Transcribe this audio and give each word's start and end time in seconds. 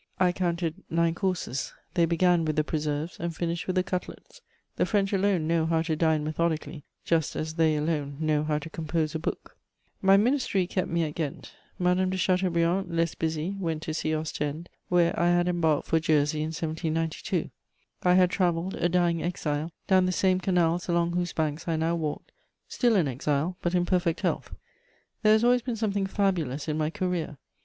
I 0.19 0.31
counted 0.31 0.81
nine 0.89 1.13
courses: 1.13 1.73
they 1.93 2.05
began 2.05 2.43
with 2.43 2.55
the 2.55 2.63
preserves 2.63 3.19
and 3.19 3.35
finished 3.35 3.67
with 3.67 3.75
the 3.75 3.83
cutlets. 3.83 4.41
The 4.77 4.87
French 4.87 5.13
alone 5.13 5.45
know 5.45 5.67
how 5.67 5.83
to 5.83 5.95
dine 5.95 6.23
methodically, 6.23 6.85
just 7.05 7.35
as 7.35 7.53
they 7.53 7.75
alone 7.75 8.17
know 8.19 8.43
how 8.43 8.57
to 8.57 8.69
compose 8.71 9.13
a 9.13 9.19
book. 9.19 9.55
[Sidenote: 10.01 10.01
Diversions 10.01 10.01
at 10.01 10.07
Ghent.] 10.07 10.07
My 10.07 10.23
"ministry" 10.57 10.65
kept 10.73 10.87
me 10.87 11.03
at 11.03 11.13
Ghent; 11.13 11.53
Madame 11.77 12.09
de 12.09 12.17
Chateaubriand, 12.17 12.89
less 12.97 13.13
busy, 13.13 13.55
went 13.59 13.83
to 13.83 13.93
see 13.93 14.11
Ostend, 14.15 14.69
where 14.89 15.13
I 15.19 15.27
had 15.27 15.47
embarked 15.47 15.85
for 15.87 15.99
Jersey 15.99 16.39
in 16.41 16.47
1792. 16.51 17.51
I 18.01 18.15
had 18.15 18.31
travelled, 18.31 18.73
a 18.73 18.89
dying 18.89 19.21
exile, 19.21 19.71
down 19.85 20.07
the 20.07 20.11
same 20.11 20.39
canals 20.39 20.89
along 20.89 21.11
whose 21.11 21.31
banks 21.33 21.67
I 21.67 21.75
now 21.75 21.93
walked, 21.95 22.31
still 22.67 22.95
an 22.95 23.07
exile, 23.07 23.55
but 23.61 23.75
in 23.75 23.85
perfect 23.85 24.21
health: 24.21 24.55
there 25.21 25.33
has 25.33 25.43
always 25.43 25.61
been 25.61 25.75
something 25.75 26.07
fabulous 26.07 26.67
in 26.67 26.75
my 26.79 26.89
career! 26.89 27.37